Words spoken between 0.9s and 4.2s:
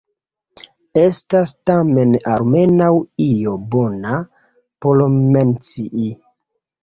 Estas tamen almenaŭ io bona